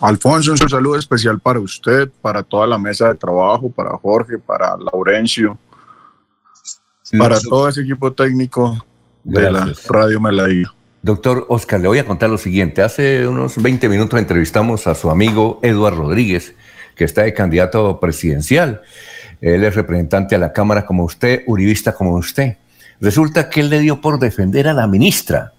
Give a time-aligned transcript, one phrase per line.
[0.00, 4.76] Alfonso, un saludo especial para usted, para toda la mesa de trabajo, para Jorge, para
[4.76, 5.56] Laurencio,
[7.18, 8.84] para todo ese equipo técnico
[9.24, 10.70] de la Radio Meladía.
[11.00, 12.82] Doctor Oscar, le voy a contar lo siguiente.
[12.82, 16.54] Hace unos 20 minutos entrevistamos a su amigo Eduardo Rodríguez,
[16.94, 18.82] que está de candidato presidencial.
[19.40, 22.58] Él es representante a la Cámara como usted, uribista como usted.
[23.00, 25.52] Resulta que él le dio por defender a la ministra.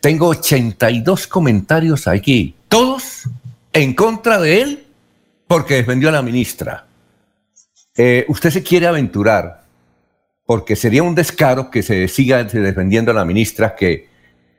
[0.00, 2.85] Tengo 82 comentarios aquí, todos
[3.76, 4.86] en contra de él
[5.46, 6.86] porque defendió a la ministra.
[7.96, 9.62] Eh, usted se quiere aventurar
[10.44, 14.08] porque sería un descaro que se siga defendiendo a la ministra que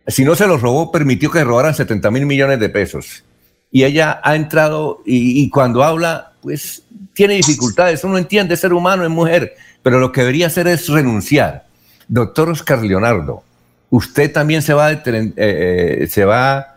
[0.07, 3.23] si no se los robó permitió que robaran 70 mil millones de pesos.
[3.71, 8.03] Y ella ha entrado y, cuando habla, pues tiene dificultades.
[8.03, 11.65] Uno entiende, ser humano, es mujer, pero lo que debería hacer es renunciar.
[12.07, 13.43] Doctor Oscar Leonardo,
[13.89, 16.76] ¿usted también se va, a, eh, eh, se va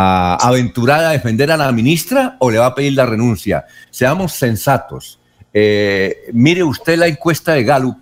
[0.00, 3.66] a aventurar a defender a la ministra o le va a pedir la renuncia?
[3.90, 5.18] Seamos sensatos.
[5.52, 7.96] Eh, mire usted la encuesta de Gallup,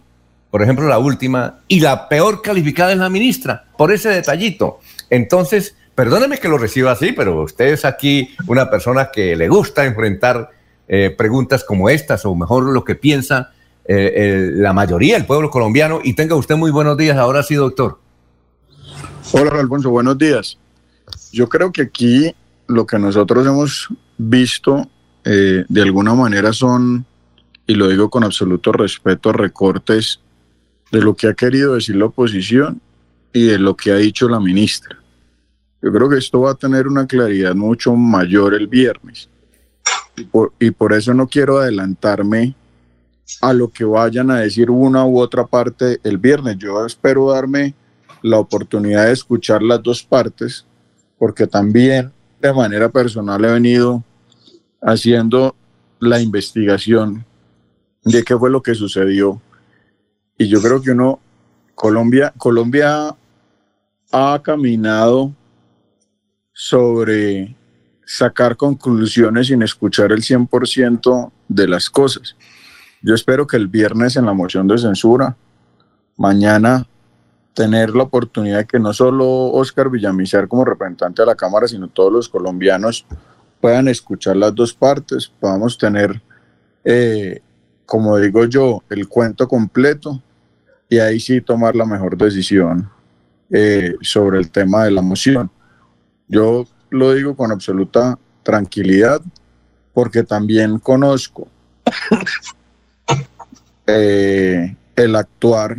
[0.50, 4.80] por ejemplo, la última, y la peor calificada es la ministra, por ese detallito.
[5.08, 9.84] Entonces, perdóneme que lo reciba así, pero usted es aquí una persona que le gusta
[9.84, 10.50] enfrentar
[11.16, 13.50] preguntas como estas, o mejor lo que piensa
[13.88, 16.00] eh, la mayoría del pueblo colombiano.
[16.02, 17.98] Y tenga usted muy buenos días, ahora sí, doctor.
[19.32, 20.58] Hola, Alfonso, buenos días.
[21.36, 22.34] Yo creo que aquí
[22.66, 24.88] lo que nosotros hemos visto
[25.22, 27.04] eh, de alguna manera son,
[27.66, 30.20] y lo digo con absoluto respeto, recortes
[30.90, 32.80] de lo que ha querido decir la oposición
[33.34, 34.96] y de lo que ha dicho la ministra.
[35.82, 39.28] Yo creo que esto va a tener una claridad mucho mayor el viernes.
[40.58, 42.54] y por eso no quiero adelantarme
[43.42, 46.56] a lo que vayan a decir una u otra parte el viernes.
[46.56, 47.74] Yo espero darme
[48.22, 50.64] la oportunidad de escuchar las dos partes,
[51.18, 54.04] porque también de manera personal he venido
[54.82, 55.56] haciendo
[55.98, 57.24] la investigación
[58.04, 59.40] de qué fue lo que sucedió.
[60.38, 61.18] Y yo creo que uno,
[61.74, 63.16] Colombia, Colombia
[64.12, 65.34] ha caminado
[66.52, 67.56] sobre
[68.04, 72.36] sacar conclusiones sin escuchar el 100% de las cosas.
[73.02, 75.36] Yo espero que el viernes en la moción de censura,
[76.16, 76.86] mañana
[77.56, 81.88] tener la oportunidad de que no solo Oscar Villamizar como representante de la Cámara, sino
[81.88, 83.06] todos los colombianos
[83.62, 86.20] puedan escuchar las dos partes, podamos tener,
[86.84, 87.40] eh,
[87.86, 90.22] como digo yo, el cuento completo
[90.90, 92.90] y ahí sí tomar la mejor decisión
[93.50, 95.50] eh, sobre el tema de la moción.
[96.28, 99.22] Yo lo digo con absoluta tranquilidad
[99.94, 101.48] porque también conozco
[103.86, 105.78] eh, el actuar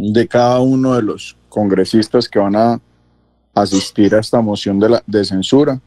[0.00, 2.80] de cada uno de los congresistas que van a
[3.54, 5.80] asistir a esta moción de, la, de censura.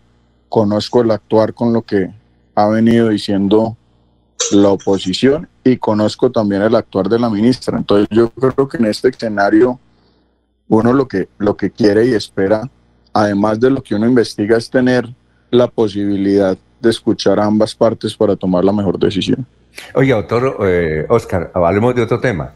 [0.49, 2.11] Conozco el actuar con lo que
[2.55, 3.75] ha venido diciendo
[4.51, 7.77] la oposición y conozco también el actuar de la ministra.
[7.77, 9.79] Entonces yo creo que en este escenario
[10.67, 12.69] uno lo que, lo que quiere y espera,
[13.13, 15.09] además de lo que uno investiga, es tener
[15.49, 19.45] la posibilidad de escuchar a ambas partes para tomar la mejor decisión.
[19.95, 22.53] Oye, doctor eh, Oscar, hablemos de otro tema.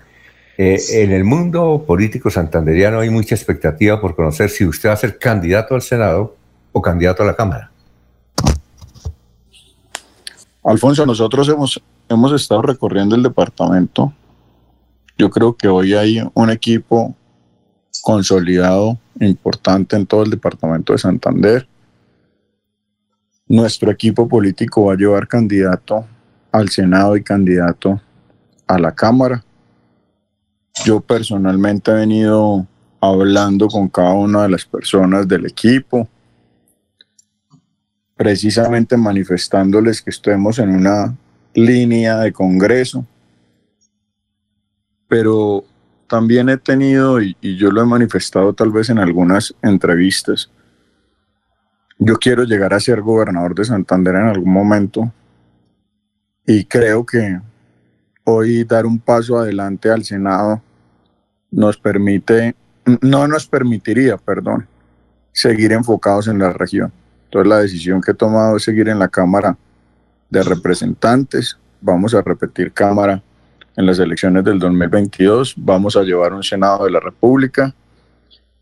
[0.57, 4.97] Eh, en el mundo político santanderiano hay mucha expectativa por conocer si usted va a
[4.97, 6.35] ser candidato al Senado
[6.71, 7.71] o candidato a la Cámara.
[10.63, 14.11] Alfonso, nosotros hemos, hemos estado recorriendo el departamento.
[15.15, 17.15] Yo creo que hoy hay un equipo
[18.01, 21.67] consolidado, importante en todo el departamento de Santander.
[23.47, 26.05] Nuestro equipo político va a llevar candidato
[26.51, 28.01] al Senado y candidato
[28.65, 29.43] a la Cámara.
[30.87, 32.65] Yo personalmente he venido
[33.01, 36.07] hablando con cada una de las personas del equipo,
[38.15, 41.13] precisamente manifestándoles que estemos en una
[41.53, 43.05] línea de Congreso,
[45.09, 45.65] pero
[46.07, 50.49] también he tenido, y, yo lo he manifestado tal vez en algunas entrevistas,
[51.99, 55.11] yo quiero llegar a ser gobernador de Santander en algún momento
[56.45, 57.41] y creo que
[58.23, 60.61] hoy dar un paso adelante al Senado
[61.57, 62.55] nos permite,
[63.01, 64.67] no nos permitiría, perdón,
[65.31, 66.91] seguir enfocados en la región.
[67.25, 69.57] Entonces la decisión que he tomado es seguir en la Cámara
[70.29, 71.57] de Representantes.
[71.81, 73.23] Vamos a repetir Cámara
[73.75, 75.55] en las elecciones del 2022.
[75.57, 77.73] Vamos a llevar un Senado de la República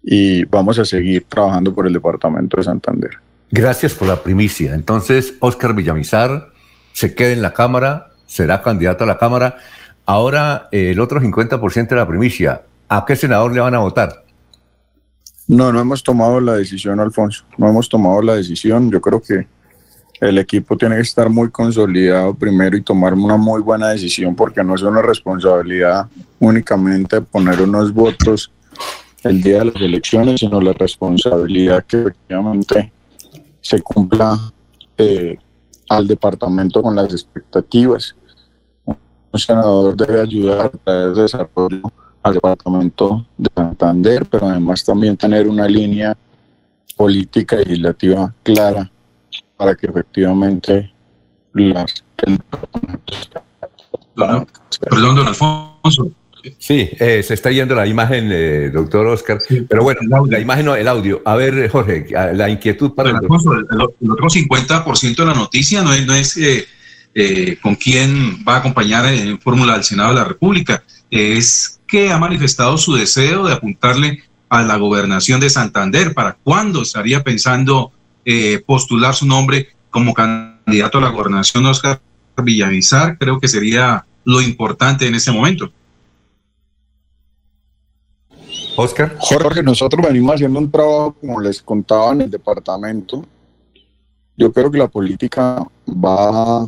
[0.02, 3.12] y vamos a seguir trabajando por el Departamento de Santander.
[3.52, 4.74] Gracias por la primicia.
[4.74, 6.48] Entonces, Óscar Villamizar,
[6.94, 9.58] se quede en la Cámara, será candidato a la Cámara.
[10.06, 14.24] Ahora, el otro 50% de la primicia, ¿a qué senador le van a votar?
[15.48, 17.46] No, no hemos tomado la decisión, Alfonso.
[17.58, 18.90] No hemos tomado la decisión.
[18.90, 19.48] Yo creo que
[20.20, 24.64] el equipo tiene que estar muy consolidado primero y tomar una muy buena decisión porque
[24.64, 26.08] no es una responsabilidad
[26.40, 28.52] únicamente poner unos votos
[29.24, 32.92] el día de las elecciones, sino la responsabilidad que efectivamente
[33.62, 34.40] se cumpla
[34.98, 35.38] eh,
[35.90, 38.16] al departamento con las expectativas.
[38.86, 41.82] Un senador debe ayudar a el desarrollo
[42.26, 46.18] al departamento de Santander, pero además también tener una línea
[46.98, 48.90] política y legislativa clara
[49.56, 50.92] para que efectivamente
[51.54, 52.40] las, el
[54.16, 56.12] Perdón, don Alfonso.
[56.58, 59.38] Sí, eh, se está yendo la imagen, eh, doctor Oscar.
[59.70, 61.22] pero bueno, la, imagen o el audio.
[61.26, 65.94] A ver, Jorge, la inquietud para el, Alfonso, el, otro 50% de la noticia no
[65.94, 70.26] es, no es eh, con quién va a acompañar en fórmula del Senado de la
[70.26, 76.14] República, es que ha manifestado su deseo de apuntarle a la gobernación de Santander.
[76.14, 77.92] ¿Para cuándo estaría pensando
[78.24, 82.02] eh, postular su nombre como candidato a la gobernación Oscar
[82.38, 83.18] Villamizar?
[83.18, 85.72] Creo que sería lo importante en ese momento.
[88.78, 89.16] Oscar.
[89.20, 93.26] Jorge, nosotros venimos haciendo un trabajo, como les contaba, en el departamento.
[94.36, 96.68] Yo creo que la política va,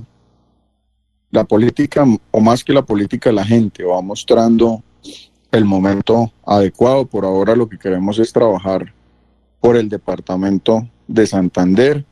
[1.31, 4.83] la política, o más que la política, la gente va mostrando
[5.51, 7.05] el momento adecuado.
[7.05, 8.93] Por ahora lo que queremos es trabajar
[9.59, 12.05] por el departamento de Santander.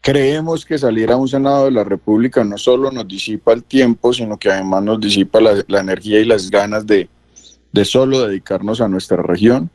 [0.00, 4.12] Creemos que salir a un Senado de la República no solo nos disipa el tiempo,
[4.12, 7.08] sino que además nos disipa la, energía y las ganas de,
[7.84, 9.70] solo dedicarnos a nuestra región.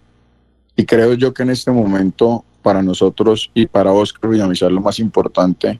[0.76, 4.98] Y creo yo que en este momento para nosotros y para Oscar Villamizar lo más
[5.00, 5.80] importante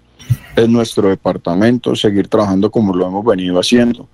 [0.56, 4.08] es nuestro departamento, seguir trabajando como lo hemos venido haciendo.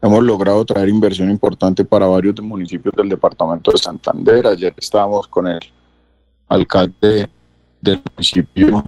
[0.00, 4.46] Hemos logrado traer inversión importante para varios municipios del departamento de Santander.
[4.46, 5.58] Ayer estábamos con el
[6.48, 7.28] alcalde
[7.80, 8.84] del municipio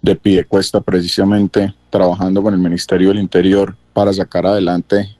[0.00, 5.16] de Piedecuesta precisamente trabajando con el Ministerio del Interior para sacar adelante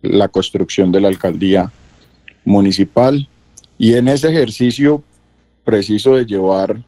[0.00, 1.72] la construcción de la alcaldía
[2.44, 3.28] municipal.
[3.78, 5.02] Y en ese ejercicio
[5.64, 6.80] preciso de llevar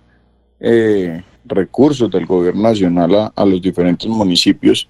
[0.61, 4.89] eh, recursos del gobierno nacional a los diferentes municipios,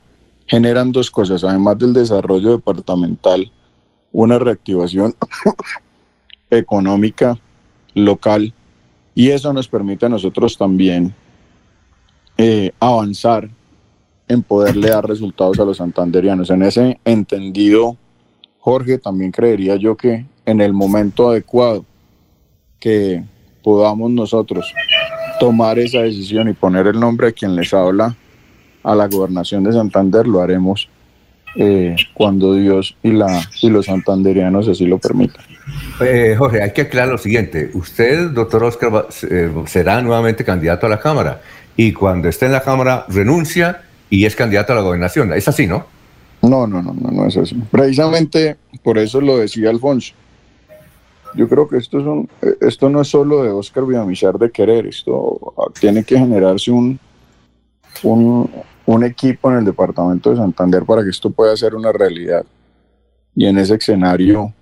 [0.50, 3.52] generan dos cosas, además del desarrollo departamental,
[4.10, 5.14] una reactivación
[6.50, 7.38] económica
[7.94, 8.52] local
[9.14, 11.14] y eso nos permite a nosotros también
[12.36, 13.48] eh, avanzar
[14.26, 16.50] en poderle dar resultados a los santanderianos.
[16.50, 17.96] En ese entendido,
[18.58, 21.84] Jorge, también creería yo que en el momento adecuado
[22.80, 23.22] que
[23.62, 24.74] podamos nosotros
[25.38, 28.16] tomar esa decisión y poner el nombre a quien les habla
[28.82, 30.88] a la gobernación de Santander, lo haremos
[31.56, 35.44] eh, cuando Dios y, la, y los santanderianos así lo permitan.
[36.00, 37.70] Eh, Jorge, hay que aclarar lo siguiente.
[37.74, 41.40] Usted, doctor Oscar, eh, será nuevamente candidato a la Cámara
[41.76, 45.32] y cuando esté en la Cámara renuncia y es candidato a la gobernación.
[45.32, 45.86] Es así, ¿no?
[46.42, 47.56] No, no, no, no, no es así.
[47.70, 50.14] Precisamente por eso lo decía Alfonso.
[51.34, 52.28] Yo creo que esto, es un,
[52.60, 56.98] esto no es solo de Oscar Villamizar de querer, esto tiene que generarse un,
[58.02, 58.50] un,
[58.86, 62.44] un equipo en el departamento de Santander para que esto pueda ser una realidad.
[63.34, 64.52] Y en ese escenario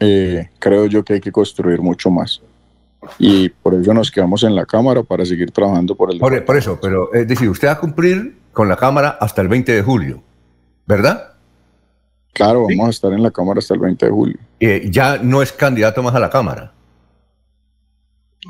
[0.00, 2.40] eh, creo yo que hay que construir mucho más.
[3.18, 6.18] Y por eso nos quedamos en la Cámara para seguir trabajando por el...
[6.18, 9.48] Por, por eso, pero es decir, usted va a cumplir con la Cámara hasta el
[9.48, 10.22] 20 de julio,
[10.86, 11.34] ¿verdad?
[12.32, 14.36] Claro, vamos a estar en la Cámara hasta el 20 de julio.
[14.60, 16.72] Eh, ya no es candidato más a la Cámara.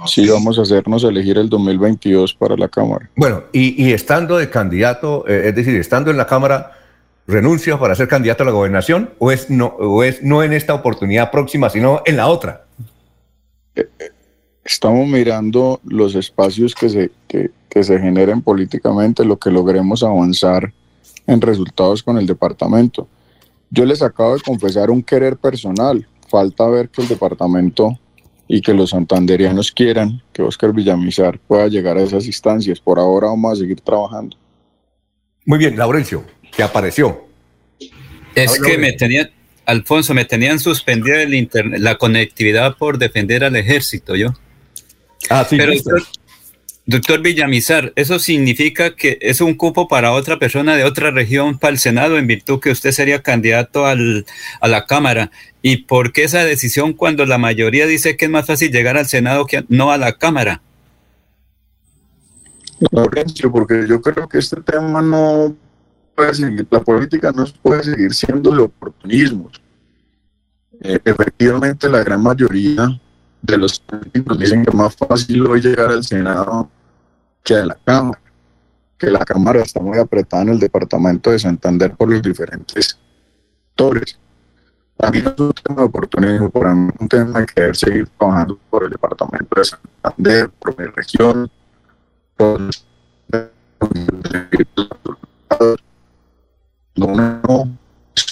[0.07, 3.11] Sí, vamos a hacernos elegir el 2022 para la Cámara.
[3.17, 6.73] Bueno, y, estando de candidato, eh, es decir, estando en la Cámara,
[7.27, 10.75] ¿renuncia para ser candidato a la gobernación o es no, o es no en esta
[10.75, 12.65] oportunidad próxima, sino en la otra?
[13.75, 14.11] Eh, eh,
[14.65, 20.73] estamos mirando los espacios que se, que, que se generen políticamente, lo que logremos avanzar
[21.27, 23.09] en resultados con el departamento.
[23.71, 26.07] Yo les acabo de confesar un querer personal.
[26.29, 27.99] Falta ver que el departamento
[28.49, 32.81] y que los santanderianos quieran que Oscar Villamizar pueda llegar a esas instancias.
[32.81, 34.37] Por ahora vamos a seguir trabajando.
[35.45, 36.25] Muy bien, Laurencio,
[36.57, 37.27] ¿qué apareció?
[38.35, 39.31] Es que me tenían,
[39.67, 44.29] Alfonso, me tenían suspendida el internet, la conectividad por defender al ejército, yo.
[45.29, 45.73] Ah, sí, Pero,
[46.91, 51.73] Doctor Villamizar, ¿eso significa que es un cupo para otra persona de otra región para
[51.73, 54.25] el Senado en virtud que usted sería candidato al,
[54.63, 55.31] a la Cámara?
[55.61, 59.05] ¿Y por qué esa decisión cuando la mayoría dice que es más fácil llegar al
[59.05, 60.63] Senado que no a la Cámara?
[63.53, 65.55] Porque yo creo que este tema no
[66.15, 69.51] puede seguir, la política no puede seguir siendo el oportunismo.
[70.81, 72.99] Eh, efectivamente, la gran mayoría
[73.43, 76.71] de los políticos dicen que es más fácil hoy llegar al Senado
[77.43, 78.21] que la Cámara.
[78.99, 82.99] que la Cámara está muy apretada en el departamento de Santander por los diferentes
[83.71, 84.19] actores.
[84.97, 88.91] También es un tema de oportunidad, por un tema de querer seguir trabajando por el
[88.91, 91.49] departamento de Santander, por mi región,
[92.37, 92.61] por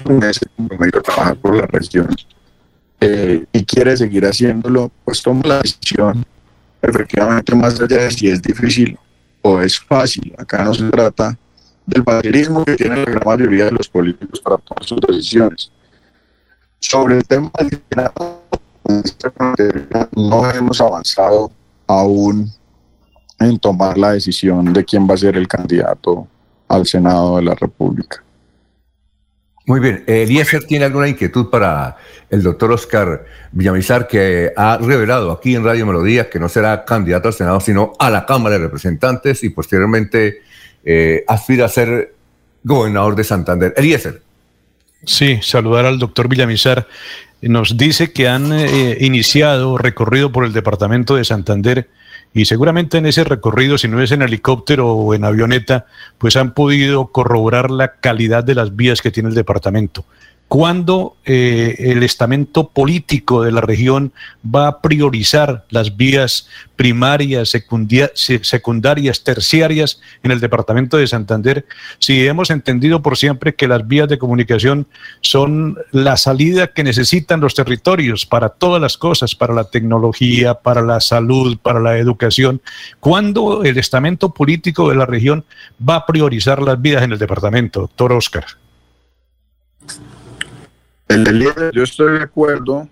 [0.04, 2.08] no es comprometido a trabajar por la región
[3.00, 6.24] eh, y quiere seguir haciéndolo, pues toma la decisión
[6.88, 8.98] efectivamente más allá de si es difícil
[9.42, 10.34] o es fácil.
[10.38, 11.36] Acá no se trata
[11.86, 15.70] del patriotismo que tiene la gran mayoría de los políticos para tomar sus decisiones.
[16.80, 17.80] Sobre el tema del
[20.14, 21.50] no hemos avanzado
[21.86, 22.50] aún
[23.38, 26.26] en tomar la decisión de quién va a ser el candidato
[26.68, 28.22] al Senado de la República.
[29.66, 30.04] Muy bien.
[30.06, 31.96] Eliezer tiene alguna inquietud para
[32.30, 37.28] el doctor Oscar Villamizar, que ha revelado aquí en Radio Melodía que no será candidato
[37.28, 40.42] al Senado, sino a la Cámara de Representantes y posteriormente
[40.84, 42.14] eh, aspira a ser
[42.62, 43.74] gobernador de Santander.
[43.76, 44.22] Eliezer.
[45.04, 46.86] Sí, saludar al doctor Villamizar.
[47.42, 51.88] Nos dice que han eh, iniciado recorrido por el departamento de Santander
[52.36, 55.86] y seguramente en ese recorrido, si no es en helicóptero o en avioneta,
[56.18, 60.04] pues han podido corroborar la calidad de las vías que tiene el departamento.
[60.48, 64.12] ¿Cuándo eh, el estamento político de la región
[64.44, 71.66] va a priorizar las vías primarias, secundarias, terciarias en el departamento de Santander?
[71.98, 74.86] Si hemos entendido por siempre que las vías de comunicación
[75.20, 80.80] son la salida que necesitan los territorios para todas las cosas, para la tecnología, para
[80.80, 82.62] la salud, para la educación,
[83.00, 85.44] ¿cuándo el estamento político de la región
[85.86, 88.44] va a priorizar las vías en el departamento, doctor Oscar?
[91.08, 92.88] El yo estoy de acuerdo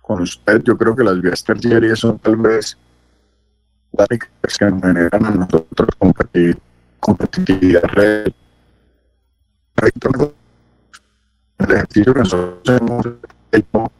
[0.00, 0.62] con usted.
[0.62, 2.76] Yo creo que las vías terciarias son tal vez
[3.92, 4.08] las
[4.58, 5.88] que nos generan a nosotros
[7.00, 8.34] competitividad real.
[11.58, 13.06] El ejercicio que nosotros hemos
[13.52, 13.92] hecho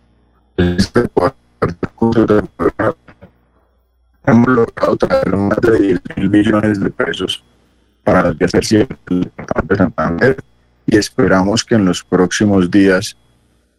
[0.57, 1.05] este
[4.27, 7.45] hemos logrado traer más de 10 mil millones de pesos
[8.03, 10.37] para las vías terciarias del departamento de Santander
[10.87, 13.17] y esperamos que en los próximos días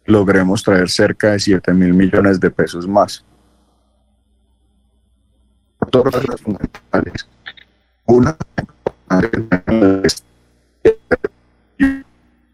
[0.04, 3.24] logremos traer cerca de 7 mil millones de pesos más.
[5.90, 7.28] Todas las fundamentales.
[8.06, 8.36] Una,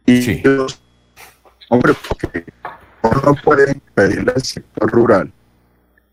[0.06, 0.82] y dos,
[1.68, 2.44] hombre, porque
[3.02, 5.32] uno no puede pedirle al sector rural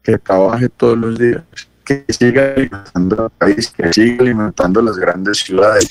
[0.01, 1.43] que trabaje todos los días,
[1.83, 5.89] que siga alimentando el país, que siga alimentando las grandes ciudades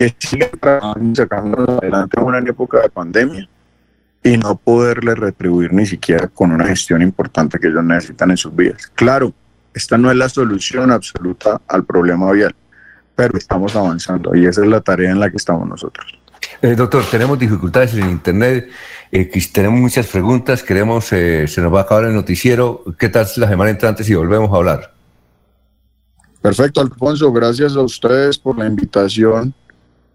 [0.00, 0.50] que sigue
[1.14, 3.46] sacando adelante en una época de pandemia
[4.22, 8.56] y no poderle retribuir ni siquiera con una gestión importante que ellos necesitan en sus
[8.56, 8.90] vidas.
[8.94, 9.34] Claro,
[9.74, 12.54] esta no es la solución absoluta al problema vial,
[13.14, 16.18] pero estamos avanzando y esa es la tarea en la que estamos nosotros.
[16.62, 18.70] Eh, doctor, tenemos dificultades en Internet,
[19.12, 22.84] eh, tenemos muchas preguntas, queremos, eh, se nos va a acabar el noticiero.
[22.98, 24.94] ¿Qué tal la semana entrante si volvemos a hablar?
[26.40, 29.54] Perfecto, Alfonso, gracias a ustedes por la invitación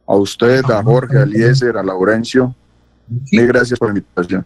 [0.08, 2.56] a usted, a Jorge, a Eliezer, a Laurencio.
[3.32, 4.46] Mil gracias por la invitación.